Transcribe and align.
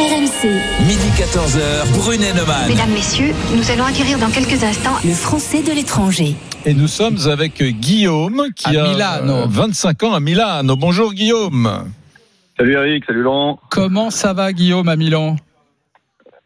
RMC. 0.00 0.48
Midi 0.86 1.10
14h, 1.14 1.92
Brunet 1.98 2.32
Neumann. 2.32 2.68
Mesdames, 2.70 2.88
Messieurs, 2.90 3.34
nous 3.54 3.70
allons 3.70 3.84
acquérir 3.84 4.18
dans 4.18 4.30
quelques 4.30 4.64
instants 4.64 4.96
Le 5.04 5.12
français 5.12 5.62
de 5.62 5.72
l'étranger. 5.72 6.34
Et 6.64 6.72
nous 6.72 6.86
sommes 6.88 7.18
avec 7.30 7.62
Guillaume 7.62 8.46
qui 8.56 8.74
À 8.74 8.82
a 8.84 8.88
Milano. 8.88 9.32
euh, 9.42 9.46
25 9.46 10.02
ans 10.04 10.14
à 10.14 10.20
Milano. 10.20 10.74
Bonjour 10.76 11.12
Guillaume. 11.12 11.84
Salut 12.58 12.72
Eric, 12.72 13.04
salut 13.04 13.20
Laurent. 13.22 13.60
Comment 13.70 14.08
ça 14.08 14.32
va, 14.32 14.54
Guillaume, 14.54 14.88
à 14.88 14.96
Milan? 14.96 15.36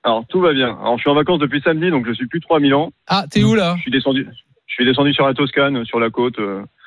Alors 0.03 0.25
tout 0.29 0.41
va 0.41 0.53
bien. 0.53 0.77
Alors 0.83 0.97
je 0.97 1.03
suis 1.03 1.11
en 1.11 1.15
vacances 1.15 1.39
depuis 1.39 1.61
samedi, 1.65 1.91
donc 1.91 2.07
je 2.09 2.13
suis 2.13 2.27
plus 2.27 2.41
trop 2.41 2.57
à 2.57 2.61
Milan. 2.61 2.91
Ah, 3.07 3.25
t'es 3.31 3.45
où 3.45 3.55
là? 3.55 3.75
Je 3.77 3.83
suis 3.83 3.93
descendu, 3.93 4.27
je 4.67 4.73
suis 4.75 4.85
descendu 4.85 5.15
sur 5.15 5.29
la 5.29 5.33
Toscane, 5.35 5.85
sur 5.85 6.01
la 6.01 6.11
côte, 6.11 6.41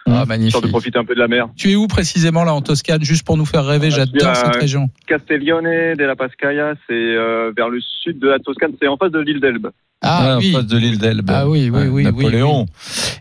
Ah, 0.07 0.21
histoire 0.21 0.27
magnifique. 0.27 0.63
de 0.63 0.67
profiter 0.69 0.97
un 0.99 1.05
peu 1.05 1.13
de 1.15 1.19
la 1.19 1.27
mer. 1.27 1.49
Tu 1.55 1.71
es 1.71 1.75
où 1.75 1.87
précisément 1.87 2.43
là 2.43 2.53
en 2.53 2.61
Toscane, 2.61 3.03
juste 3.03 3.25
pour 3.25 3.37
nous 3.37 3.45
faire 3.45 3.65
rêver 3.65 3.89
Ah, 3.91 3.95
J'adore 3.95 4.35
cette 4.35 4.55
région. 4.55 4.89
Castiglione 5.05 5.95
della 5.95 6.15
Pascaia, 6.15 6.75
c'est 6.87 6.93
euh, 6.93 7.51
vers 7.55 7.69
le 7.69 7.79
sud 8.03 8.19
de 8.19 8.27
la 8.29 8.39
Toscane, 8.39 8.71
c'est 8.81 8.87
en 8.87 8.97
face 8.97 9.11
de 9.11 9.19
l'île 9.19 9.39
d'Elbe. 9.39 9.67
Ah 10.01 10.37
oui. 10.39 10.51
en 10.55 10.59
face 10.59 10.67
de 10.67 10.77
l'île 10.77 10.99
d'Elbe. 10.99 11.29
Ah 11.33 11.47
oui, 11.49 11.69
oui, 11.71 12.03
Napoléon. 12.03 12.65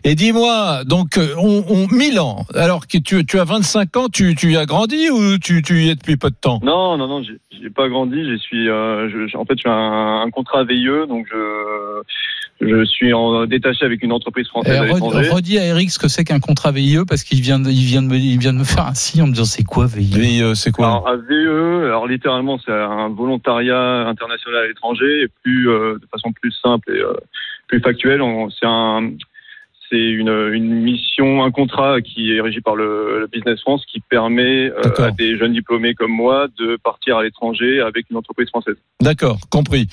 Et 0.03 0.13
dis-moi, 0.15 0.83
donc, 0.85 1.17
euh, 1.17 1.33
on, 1.37 1.63
on, 1.67 1.87
Milan. 1.93 2.45
Alors 2.53 2.85
que 2.87 2.97
tu, 2.99 3.25
tu 3.25 3.39
as 3.39 3.43
25 3.45 3.97
ans, 3.97 4.07
tu, 4.13 4.35
tu 4.35 4.51
y 4.51 4.57
as 4.57 4.65
grandi 4.65 5.09
ou 5.09 5.37
tu, 5.39 5.61
tu 5.63 5.81
y 5.83 5.89
es 5.89 5.95
depuis 5.95 6.17
peu 6.17 6.29
de 6.29 6.35
temps? 6.39 6.59
Non, 6.63 6.97
non, 6.97 7.07
non, 7.07 7.23
j'ai- 7.23 7.39
pas 7.75 7.89
grandi. 7.89 8.15
Suis, 8.39 8.69
euh, 8.69 9.09
je- 9.09 9.27
je- 9.27 9.37
en 9.37 9.43
fait, 9.43 9.55
je 9.55 9.61
suis 9.61 9.69
un, 9.69 10.21
un 10.25 10.29
contrat 10.29 10.63
VIE, 10.63 10.85
donc 11.09 11.27
je, 11.29 12.01
je 12.61 12.85
suis 12.85 13.11
en, 13.13 13.45
détaché 13.45 13.83
avec 13.85 14.01
une 14.03 14.11
entreprise 14.13 14.47
française 14.47 14.77
à 14.77 14.81
red- 14.81 14.93
l'étranger. 14.93 15.29
redis 15.29 15.59
à 15.59 15.65
Eric 15.65 15.91
ce 15.91 15.99
que 15.99 16.07
c'est 16.07 16.23
qu'un 16.23 16.39
contrat 16.39 16.71
VIE 16.71 16.99
parce 17.07 17.23
qu'il 17.23 17.41
vient, 17.41 17.59
de, 17.59 17.69
il 17.69 17.83
vient, 17.83 18.01
de 18.01 18.07
me, 18.07 18.15
il 18.15 18.39
vient 18.39 18.53
de 18.53 18.59
me 18.59 18.63
faire 18.63 18.87
un 18.87 18.93
signe 18.93 19.23
en 19.23 19.27
me 19.27 19.31
disant 19.33 19.43
c'est 19.45 19.63
quoi 19.65 19.85
VIE 19.87 20.41
euh, 20.41 20.55
c'est 20.55 20.71
quoi? 20.71 20.87
Alors, 20.87 21.07
un 21.09 21.17
VE, 21.17 21.85
alors 21.87 22.07
littéralement, 22.07 22.57
c'est 22.65 22.71
un 22.71 23.09
volontariat 23.09 24.07
international 24.07 24.63
à 24.63 24.67
l'étranger, 24.67 25.23
et 25.23 25.27
plus 25.43 25.69
euh, 25.69 25.95
de 25.95 26.07
façon 26.11 26.31
plus 26.31 26.51
simple 26.53 26.66
et 26.89 26.99
euh, 26.99 27.13
plus 27.67 27.79
factuelle. 27.81 28.21
on- 28.21 28.49
C'est 28.49 28.65
un, 28.65 29.11
c'est 29.89 29.97
une, 29.97 30.27
une 30.51 30.81
mission, 30.81 31.43
un 31.45 31.51
contrat 31.51 32.01
qui 32.01 32.33
est 32.35 32.41
régi 32.41 32.59
par 32.59 32.75
le, 32.75 33.21
le 33.21 33.27
Business 33.27 33.61
France, 33.61 33.85
qui 33.89 34.01
permet 34.01 34.69
euh, 34.69 34.81
à 35.05 35.11
des 35.11 35.37
jeunes 35.37 35.53
diplômés 35.53 35.93
comme 35.93 36.11
moi 36.11 36.47
de 36.59 36.77
partir 36.83 37.15
à 37.15 37.23
l'étranger 37.23 37.79
avec 37.79 38.05
une 38.11 38.17
entreprise 38.17 38.49
française. 38.49 38.75
D'accord, 39.01 39.37
compris. 39.49 39.87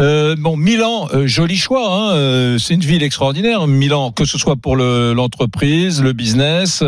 Euh, 0.00 0.36
bon, 0.38 0.58
Milan, 0.58 1.08
euh, 1.14 1.26
joli 1.26 1.56
choix. 1.56 1.80
Hein, 1.90 2.56
c'est 2.58 2.74
une 2.74 2.80
ville 2.80 3.02
extraordinaire. 3.02 3.66
Milan, 3.66 4.12
que 4.12 4.26
ce 4.26 4.36
soit 4.36 4.56
pour 4.56 4.76
le- 4.76 5.14
l'entreprise, 5.14 6.02
le, 6.02 6.12
business, 6.12 6.84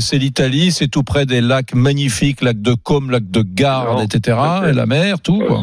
c'est 0.00 0.18
l'Italie, 0.18 0.72
c'est 0.72 0.88
tout 0.88 1.04
près 1.04 1.24
des 1.24 1.40
lacs 1.40 1.72
magnifiques, 1.74 2.42
lac 2.42 2.60
de 2.60 2.74
Côme, 2.74 3.12
lac 3.12 3.30
de 3.30 3.42
Garde, 3.42 3.98
Non, 3.98 4.02
etc. 4.02 4.36
Et 4.70 4.72
la 4.72 4.86
mer, 4.86 5.20
tout. 5.20 5.38
Quoi. 5.38 5.62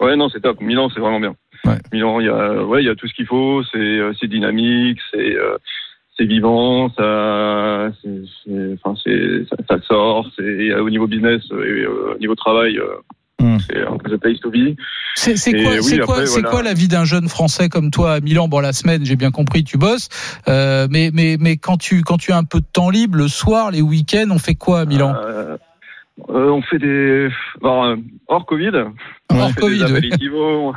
Ouais, 0.00 0.16
non, 0.16 0.30
c'est 0.30 0.40
top. 0.40 0.60
Milan, 0.62 0.88
c'est 0.94 1.00
vraiment 1.00 1.20
bien. 1.20 1.34
Ouais. 1.70 1.78
Milan, 1.92 2.20
il 2.20 2.26
y 2.26 2.28
a, 2.28 2.64
ouais, 2.64 2.82
il 2.82 2.86
y 2.86 2.90
a 2.90 2.94
tout 2.94 3.06
ce 3.08 3.14
qu'il 3.14 3.26
faut. 3.26 3.62
C'est, 3.72 3.78
euh, 3.78 4.12
c'est 4.20 4.28
dynamique, 4.28 4.98
c'est, 5.12 5.36
euh, 5.36 5.56
c'est 6.16 6.26
vivant, 6.26 6.90
ça, 6.96 7.90
c'est, 8.02 8.22
c'est- 8.44 8.76
enfin, 8.84 8.94
c'est, 9.02 9.44
ça, 9.48 9.56
ça 9.68 9.82
sort. 9.86 10.26
C'est 10.36 10.42
et 10.44 10.74
au 10.74 10.90
niveau 10.90 11.06
business 11.06 11.42
et 11.50 11.54
euh, 11.54 12.14
au 12.14 12.18
niveau 12.18 12.34
travail, 12.34 12.78
euh, 12.78 12.86
Hmm. 13.42 13.56
c'est 13.66 13.80
un 13.86 13.96
peu 13.96 14.10
the 14.14 14.20
place 14.20 14.38
to 14.40 14.50
be. 14.50 14.76
C'est 15.14 15.32
quoi, 15.62 15.70
oui, 15.72 15.82
c'est 15.82 15.98
quoi, 16.00 16.16
après, 16.16 16.26
c'est 16.26 16.40
voilà. 16.42 16.50
quoi 16.50 16.62
la 16.62 16.74
vie 16.74 16.88
d'un 16.88 17.06
jeune 17.06 17.26
Français 17.26 17.70
comme 17.70 17.90
toi 17.90 18.12
à 18.12 18.20
Milan? 18.20 18.48
Bon, 18.48 18.60
la 18.60 18.74
semaine, 18.74 19.02
j'ai 19.06 19.16
bien 19.16 19.30
compris, 19.30 19.64
tu 19.64 19.78
bosses, 19.78 20.10
euh, 20.46 20.86
mais 20.90 21.10
mais 21.14 21.38
mais 21.40 21.56
quand 21.56 21.78
tu 21.78 22.02
quand 22.02 22.18
tu 22.18 22.32
as 22.32 22.36
un 22.36 22.44
peu 22.44 22.60
de 22.60 22.66
temps 22.70 22.90
libre, 22.90 23.16
le 23.16 23.28
soir, 23.28 23.70
les 23.70 23.80
week-ends, 23.80 24.28
on 24.30 24.38
fait 24.38 24.56
quoi 24.56 24.80
à 24.80 24.84
Milan? 24.84 25.14
Euh, 25.16 25.56
euh, 26.28 26.50
on 26.50 26.60
fait 26.60 26.78
des, 26.78 27.30
alors, 27.62 27.84
euh, 27.84 27.96
hors 28.28 28.44
Covid. 28.44 28.72
Hors 29.40 29.48
on 29.48 29.52
fait 29.52 29.60
Covid, 29.60 29.84
oui. 29.92 30.10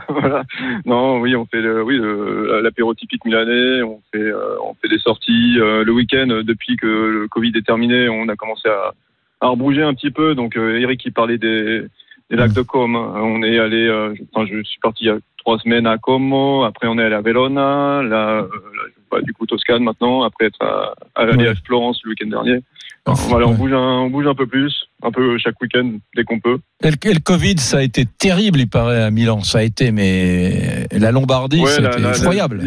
voilà. 0.10 0.44
Non, 0.86 1.20
oui, 1.20 1.36
on 1.36 1.46
fait 1.46 1.62
le, 1.62 1.84
oui, 1.84 1.98
le- 1.98 2.62
l'apéro 2.62 2.94
typique 2.94 3.24
milanais, 3.26 3.82
on 3.84 4.02
fait, 4.14 4.20
euh, 4.22 4.56
on 4.64 4.74
fait 4.82 4.90
des 4.90 5.00
sorties. 5.00 5.58
euh, 5.60 5.84
le 5.84 5.92
week-end, 5.92 6.28
euh, 6.30 6.44
depuis 6.44 6.76
que 6.78 6.88
le 6.88 7.28
Covid 7.28 7.52
est 7.56 7.66
terminé, 7.66 8.10
on 8.10 8.28
a 8.30 8.36
commencé 8.36 8.68
à, 8.70 8.94
à 9.42 9.48
rebouger 9.50 9.84
un 9.84 9.94
petit 9.94 10.12
peu. 10.12 10.36
Donc, 10.36 10.56
euh, 10.58 10.80
Eric, 10.80 11.04
il 11.06 11.14
parlait 11.14 11.38
des, 11.38 11.84
des 12.30 12.36
lacs 12.36 12.54
de 12.54 12.62
Comme. 12.62 12.96
On 12.96 13.44
est 13.44 13.60
allé, 13.60 13.88
euh, 13.88 14.14
je, 14.16 14.24
enfin, 14.34 14.48
je 14.52 14.64
suis 14.64 14.80
parti 14.80 15.06
il 15.06 15.08
y 15.08 15.12
a 15.12 15.18
trois 15.38 15.60
semaines 15.60 15.88
à 15.88 15.98
Como. 15.98 16.64
Après, 16.64 16.88
on 16.88 16.98
est 16.98 17.04
allé 17.04 17.16
à 17.16 17.22
Verona. 17.22 18.02
Là, 18.04 18.30
euh, 18.40 18.42
là, 18.44 18.84
bah, 19.14 19.22
du 19.22 19.34
coup, 19.34 19.46
Toscane 19.46 19.84
maintenant. 19.84 20.24
Après 20.24 20.46
être 20.48 20.62
à, 20.62 20.94
à 21.16 21.22
aller 21.24 21.36
Ouais. 21.44 21.48
à 21.50 21.56
Florence 21.66 22.00
le 22.04 22.10
week-end 22.12 22.28
dernier. 22.28 22.60
Ah, 23.06 23.14
Voilà, 23.28 23.48
on 23.48 23.54
bouge 23.54 23.74
un, 23.74 23.78
on 24.06 24.10
bouge 24.10 24.26
un 24.28 24.34
peu 24.36 24.48
plus, 24.48 24.86
un 25.02 25.12
peu 25.12 25.38
chaque 25.38 25.60
week-end 25.62 25.92
dès 26.16 26.24
qu'on 26.24 26.40
peut. 26.40 26.60
Et 26.84 26.90
le, 26.90 26.96
et 27.04 27.14
le 27.14 27.20
Covid, 27.20 27.58
ça 27.58 27.80
a 27.80 27.82
été 27.82 28.06
terrible, 28.06 28.60
il 28.60 28.70
paraît, 28.70 29.04
à 29.04 29.12
Milan. 29.12 29.42
Ça 29.42 29.58
a 29.60 29.64
été, 29.64 29.92
mais 29.92 30.88
la 30.92 31.12
Lombardie, 31.12 31.60
Ouais, 31.60 31.66
la- 31.82 31.92
c'était 31.92 32.02
la- 32.02 32.10
la- 32.12 32.16
effroyable. 32.18 32.62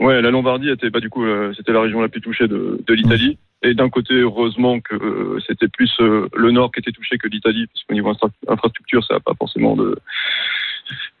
ouais. 0.00 0.22
La 0.22 0.30
Lombardie 0.30 0.70
était 0.70 0.90
pas 0.90 1.00
du 1.00 1.10
coup, 1.10 1.24
euh, 1.24 1.52
c'était 1.54 1.72
la 1.72 1.82
région 1.82 2.00
la 2.00 2.08
plus 2.08 2.22
touchée 2.22 2.48
de, 2.48 2.80
de 2.86 2.94
l'Italie. 2.94 3.36
Et 3.62 3.74
d'un 3.74 3.88
côté, 3.90 4.14
heureusement 4.14 4.80
que 4.80 4.94
euh, 4.94 5.38
c'était 5.46 5.68
plus 5.68 5.90
euh, 6.00 6.28
le 6.34 6.50
nord 6.50 6.70
qui 6.72 6.80
était 6.80 6.92
touché 6.92 7.18
que 7.18 7.26
l'Italie, 7.28 7.66
parce 7.66 7.84
qu'au 7.84 7.94
niveau 7.94 8.10
infra- 8.10 8.30
infrastructure, 8.48 9.04
ça 9.04 9.14
n'a 9.14 9.20
pas 9.20 9.32
forcément 9.38 9.76
de, 9.76 9.98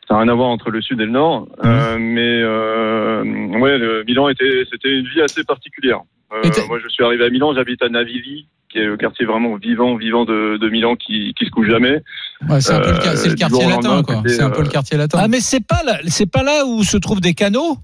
ça 0.08 0.14
n'a 0.14 0.20
rien 0.20 0.28
à 0.28 0.34
voir 0.34 0.48
entre 0.48 0.70
le 0.70 0.80
sud 0.80 1.00
et 1.00 1.04
le 1.04 1.10
nord. 1.10 1.48
Euh, 1.64 1.96
mais 1.98 2.40
euh, 2.42 3.22
ouais, 3.58 3.78
le 3.78 4.04
Milan 4.04 4.28
était, 4.28 4.64
c'était 4.70 4.92
une 4.98 5.06
vie 5.06 5.20
assez 5.20 5.44
particulière. 5.44 6.00
Euh, 6.32 6.48
moi, 6.68 6.78
je 6.82 6.88
suis 6.88 7.04
arrivé 7.04 7.24
à 7.24 7.30
Milan, 7.30 7.54
j'habite 7.54 7.82
à 7.82 7.88
Navili, 7.88 8.46
qui 8.68 8.78
est 8.78 8.84
le 8.84 8.96
quartier 8.96 9.26
vraiment 9.26 9.56
vivant, 9.56 9.96
vivant 9.96 10.24
de, 10.24 10.58
de 10.58 10.68
Milan, 10.68 10.96
qui, 10.96 11.34
qui 11.34 11.46
se 11.46 11.50
couche 11.50 11.68
jamais. 11.68 12.02
Ouais, 12.48 12.60
c'est 12.60 12.74
un 12.74 12.80
peu 12.80 12.90
le, 12.90 12.96
Euh, 12.96 13.16
c'est 13.16 13.28
le 13.28 13.34
du 13.34 13.40
quartier 13.40 13.68
latin, 13.68 14.02
quoi. 14.02 14.22
C'est 14.26 14.42
un 14.42 14.50
peu 14.50 14.62
le 14.62 14.66
euh, 14.66 14.70
quartier 14.70 14.96
latin. 14.96 15.18
Ah, 15.20 15.28
mais 15.28 15.40
c'est 15.40 15.64
pas 15.64 15.82
là, 15.84 15.98
c'est 16.06 16.30
pas 16.30 16.42
là 16.42 16.64
où 16.66 16.82
se 16.82 16.96
trouvent 16.96 17.20
des 17.20 17.34
canaux? 17.34 17.78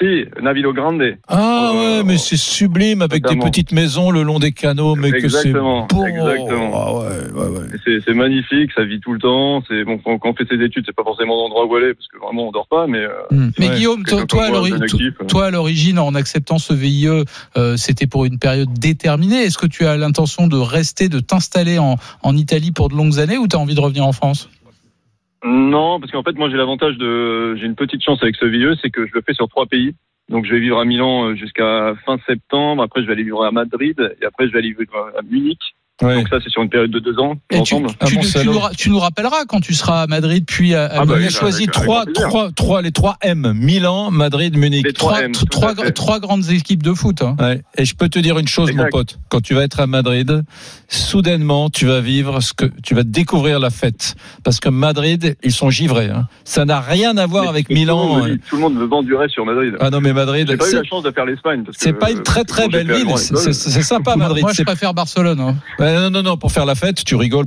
Si, 0.00 0.24
Navilo 0.42 0.72
Grande. 0.72 1.02
Ah 1.28 1.72
Euh, 1.74 1.98
ouais, 1.98 2.04
mais 2.04 2.16
c'est 2.16 2.36
sublime 2.38 3.02
avec 3.02 3.22
des 3.26 3.36
petites 3.36 3.72
maisons 3.72 4.10
le 4.10 4.22
long 4.22 4.38
des 4.38 4.52
canaux, 4.52 4.94
mais 4.94 5.10
que 5.10 5.28
c'est 5.28 5.48
Exactement, 5.48 5.86
beau. 5.88 6.06
exactement. 6.06 6.70
Ah 6.74 6.94
ouais, 6.94 7.32
ouais, 7.34 7.58
ouais. 7.58 7.66
Et 7.86 8.00
C'est 8.06 8.14
magnifique, 8.14 8.70
ça 8.74 8.84
vit 8.84 8.98
tout 9.00 9.12
le 9.12 9.18
temps. 9.18 9.62
C'est 9.68 9.84
bon 9.84 9.98
quand 9.98 10.18
on 10.24 10.34
fait 10.34 10.46
ses 10.48 10.62
études, 10.64 10.84
c'est 10.86 10.94
pas 10.96 11.04
forcément 11.04 11.34
l'endroit 11.34 11.66
où 11.66 11.76
aller 11.76 11.92
parce 11.94 12.06
que 12.08 12.18
vraiment 12.18 12.48
on 12.48 12.50
dort 12.52 12.66
pas, 12.68 12.86
mais 12.86 12.98
euh, 12.98 13.08
Hmm. 13.30 13.50
Mais. 13.58 13.68
Guillaume, 13.70 14.02
toi, 14.04 14.22
euh. 14.22 14.26
toi, 15.28 15.46
à 15.46 15.50
l'origine, 15.50 15.98
en 15.98 16.14
acceptant 16.14 16.58
ce 16.58 16.72
VIE, 16.72 17.06
euh, 17.56 17.76
c'était 17.76 18.06
pour 18.06 18.24
une 18.24 18.38
période 18.38 18.72
déterminée. 18.72 19.42
Est-ce 19.44 19.58
que 19.58 19.66
tu 19.66 19.84
as 19.86 19.96
l'intention 19.96 20.46
de 20.46 20.56
rester, 20.56 21.08
de 21.08 21.20
t'installer 21.20 21.78
en, 21.78 21.96
en 22.22 22.36
Italie 22.36 22.72
pour 22.72 22.88
de 22.88 22.94
longues 22.96 23.18
années 23.20 23.36
ou 23.38 23.46
tu 23.46 23.56
as 23.56 23.58
envie 23.58 23.74
de 23.74 23.80
revenir 23.80 24.04
en 24.06 24.12
France? 24.12 24.48
Non, 25.42 26.00
parce 26.00 26.12
qu'en 26.12 26.22
fait 26.22 26.36
moi 26.36 26.50
j'ai 26.50 26.56
l'avantage 26.56 26.98
de, 26.98 27.54
j'ai 27.56 27.66
une 27.66 27.76
petite 27.76 28.02
chance 28.02 28.22
avec 28.22 28.36
ce 28.36 28.44
VIE, 28.44 28.78
c'est 28.82 28.90
que 28.90 29.06
je 29.06 29.12
le 29.14 29.22
fais 29.22 29.34
sur 29.34 29.48
trois 29.48 29.66
pays. 29.66 29.94
Donc 30.28 30.44
je 30.44 30.52
vais 30.52 30.60
vivre 30.60 30.78
à 30.78 30.84
Milan 30.84 31.24
euh, 31.24 31.34
jusqu'à 31.34 31.94
fin 32.04 32.18
septembre. 32.26 32.82
Après 32.82 33.00
je 33.02 33.06
vais 33.06 33.12
aller 33.14 33.24
vivre 33.24 33.44
à 33.44 33.50
Madrid 33.50 33.98
et 34.20 34.24
après 34.24 34.46
je 34.46 34.52
vais 34.52 34.58
aller 34.58 34.74
vivre 34.78 35.12
à 35.16 35.22
Munich. 35.22 35.74
Ouais. 36.02 36.14
Donc 36.16 36.28
ça 36.28 36.38
c'est 36.42 36.50
sur 36.50 36.62
une 36.62 36.70
période 36.70 36.90
de 36.90 36.98
deux 36.98 37.18
ans 37.18 37.34
Et 37.50 37.58
ensemble. 37.58 37.88
Tu- 38.06 38.18
nous, 38.46 38.58
ra- 38.58 38.70
tu 38.76 38.88
nous 38.90 38.98
rappelleras 38.98 39.44
quand 39.46 39.60
tu 39.60 39.74
seras 39.74 40.02
à 40.02 40.06
Madrid 40.06 40.44
puis 40.46 40.74
à, 40.74 40.84
à 40.86 41.00
Ah 41.00 41.04
bah 41.04 41.16
Munich. 41.16 41.30
choisi 41.30 41.66
trois, 41.66 42.04
trois, 42.14 42.50
trois, 42.52 42.80
les 42.82 42.90
trois 42.90 43.16
M. 43.20 43.52
Milan, 43.54 44.10
Madrid, 44.10 44.56
Munich. 44.56 44.84
Les 44.86 44.92
trois 44.92 45.18
trois, 45.50 45.72
M, 45.74 45.92
trois, 45.92 46.18
grandes 46.20 46.50
équipes 46.50 46.82
de 46.82 46.94
foot. 46.94 47.22
hein. 47.22 47.36
Ouais. 47.38 47.62
Et 47.76 47.84
je 47.84 47.94
peux 47.94 48.08
te 48.08 48.18
dire 48.18 48.38
une 48.38 48.48
chose, 48.48 48.72
mon 48.72 48.86
pote. 48.90 49.18
Quand 49.28 49.40
tu 49.42 49.54
vas 49.54 49.62
être 49.62 49.80
à 49.80 49.86
Madrid, 49.86 50.42
soudainement, 50.88 51.70
tu 51.70 51.86
vas 51.86 52.00
vivre 52.00 52.40
ce 52.40 52.52
que, 52.52 52.66
tu 52.82 52.94
vas 52.94 53.02
découvrir 53.04 53.60
la 53.60 53.70
fête. 53.70 54.14
Parce 54.42 54.58
que 54.60 54.68
Madrid, 54.68 55.36
ils 55.42 55.52
sont 55.52 55.70
givrés, 55.70 56.08
hein. 56.10 56.26
Ça 56.44 56.64
n'a 56.64 56.80
rien 56.80 57.16
à 57.16 57.26
voir 57.26 57.44
Mais 57.44 57.48
avec 57.50 57.68
tout 57.68 57.74
le 57.74 57.84
monde 57.86 58.22
Milan. 58.22 58.34
dit- 58.34 58.40
Tout 58.48 58.56
le 58.56 58.62
monde 58.62 58.74
me 58.74 58.84
vend 58.84 59.02
du 59.02 59.14
rêve 59.14 59.30
sur 59.30 59.44
Madrid. 59.44 59.74
Ah 59.80 59.90
non, 59.90 60.00
mais 60.00 60.12
Madrid, 60.12 60.46
J'ai 60.50 60.56
pas 60.56 60.68
eu 60.70 60.74
la 60.74 60.84
chance 60.84 61.02
de 61.02 61.10
faire 61.10 61.24
l'Espagne. 61.26 61.64
c'est 61.72 61.92
pas 61.92 62.10
une 62.10 62.22
très 62.22 62.44
très 62.44 62.62
j'ai 62.64 62.68
belle 62.68 62.92
ville. 62.92 63.06
C'est 63.16 63.52
sympa, 63.82 64.16
Madrid. 64.16 64.42
Moi, 64.42 64.52
je 64.52 64.62
préfère 64.62 64.94
Barcelone. 64.94 65.56
Non, 65.92 66.10
non, 66.10 66.22
non, 66.22 66.36
pour 66.36 66.52
faire 66.52 66.66
la 66.66 66.74
fête, 66.74 67.04
tu 67.04 67.16
rigoles. 67.16 67.46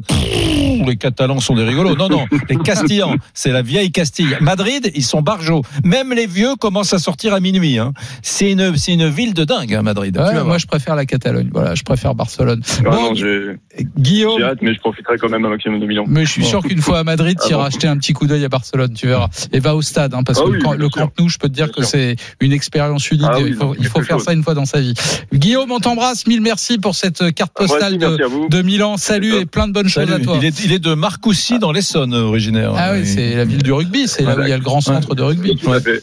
Les 0.86 0.98
Catalans 0.98 1.40
sont 1.40 1.56
des 1.56 1.64
rigolos. 1.64 1.96
Non, 1.96 2.10
non, 2.10 2.26
les 2.50 2.58
Castillans, 2.58 3.16
c'est 3.34 3.52
la 3.52 3.62
vieille 3.62 3.92
Castille. 3.92 4.38
Madrid, 4.42 4.92
ils 4.96 5.04
sont 5.04 5.22
barjots. 5.22 5.64
Même 5.84 6.14
les 6.14 6.28
vieux 6.28 6.56
commencent 6.60 6.94
à 6.94 7.00
sortir 7.00 7.34
à 7.34 7.40
minuit. 7.40 7.78
Hein. 7.80 7.94
C'est 8.22 8.52
une, 8.52 8.76
c'est 8.78 8.94
une 8.94 9.08
ville 9.10 9.34
de 9.34 9.44
dingue, 9.44 9.74
hein, 9.74 9.82
Madrid. 9.82 10.18
Ouais, 10.18 10.32
voir. 10.32 10.46
moi, 10.46 10.58
je 10.58 10.66
préfère 10.66 10.96
la 10.96 11.06
Catalogne. 11.06 11.50
Voilà, 11.52 11.76
je 11.76 11.84
préfère 11.84 12.16
Barcelone. 12.16 12.62
Ah 12.80 12.90
Bon, 12.90 13.10
non, 13.10 13.16
j'ai 13.16 13.58
Guillaume, 13.98 14.40
j'ai 14.40 14.46
hâte, 14.46 14.60
mais 14.62 14.74
je 14.74 14.80
profiterai 14.80 15.18
quand 15.18 15.30
même 15.30 15.46
un 15.46 15.50
maximum 15.50 15.80
de 15.80 15.86
Milan. 15.86 16.06
Mais 16.08 16.26
je 16.26 16.32
suis 16.32 16.42
Bon. 16.44 16.48
sûr 16.48 16.62
qu'une 16.64 16.82
fois 16.82 17.00
à 17.00 17.04
Madrid, 17.04 17.38
Ah 17.42 17.44
tu 17.46 17.52
iras 17.52 17.62
bon 17.64 17.68
acheter 17.68 17.88
un 17.88 17.98
petit 17.98 18.14
coup 18.14 18.28
d'œil 18.28 18.44
à 18.46 18.50
Barcelone, 18.50 18.94
tu 18.94 19.08
verras. 19.08 19.30
Et 19.52 19.60
va 19.60 19.76
au 19.76 19.82
stade, 19.82 20.14
hein, 20.14 20.24
parce 20.24 20.40
Ah 20.40 20.46
que 20.46 20.50
oui, 20.50 20.60
le, 20.62 20.78
le. 20.78 20.90
Camp 20.90 21.10
Nou, 21.20 21.30
je 21.30 21.38
peux 21.38 21.48
te 21.50 21.54
dire 21.54 21.66
Bien 21.68 21.74
que 21.74 21.84
c'est 21.84 22.16
une 22.40 22.52
expérience 22.54 23.10
unique. 23.12 23.26
Ah 23.28 23.38
oui, 23.40 23.46
il 23.50 23.56
faut, 23.56 23.76
il 23.80 23.88
faire 23.88 24.18
chose. 24.18 24.26
ça 24.26 24.34
une 24.34 24.44
fois 24.44 24.54
dans 24.54 24.66
sa 24.66 24.80
vie. 24.80 24.94
Guillaume, 25.34 25.72
on 25.72 25.80
t'embrasse. 25.80 26.28
Mille 26.28 26.42
merci 26.42 26.78
pour 26.78 26.96
cette 26.96 27.34
carte 27.34 27.54
postale 27.54 27.98
de, 27.98 28.62
Milan. 28.62 28.98
Salut 28.98 29.36
et 29.36 29.46
plein 29.46 29.68
de 29.68 29.74
bonnes 29.74 29.90
choses 29.90 30.12
à 30.12 30.20
toi. 30.20 30.38
Il 30.42 30.72
est, 30.72 30.73
il 30.74 30.78
est 30.78 30.80
de 30.80 30.96
Marcoussis 30.96 31.60
dans 31.60 31.72
l'Essonne, 31.72 32.16
originaire. 32.16 32.74
Ah 32.76 32.94
oui, 32.94 33.06
c'est 33.06 33.36
la 33.36 33.46
ville 33.46 33.62
du 33.62 33.72
rugby. 33.72 34.08
C'est 34.08 34.24
là 34.24 34.36
où 34.36 34.42
il 34.42 34.50
y 34.50 34.52
a 34.52 34.58
le 34.58 34.64
grand 34.64 34.82
centre 34.82 35.14
de 35.14 35.22
rugby. 35.22 35.56
Tout 35.56 35.72
à 35.72 35.80
fait. 35.80 36.02